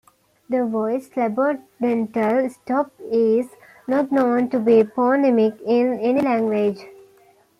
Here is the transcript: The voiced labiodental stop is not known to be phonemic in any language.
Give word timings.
The 0.49 0.65
voiced 0.65 1.11
labiodental 1.13 2.49
stop 2.49 2.89
is 3.11 3.49
not 3.87 4.11
known 4.11 4.49
to 4.49 4.57
be 4.57 4.81
phonemic 4.81 5.61
in 5.63 5.99
any 5.99 6.21
language. 6.21 6.83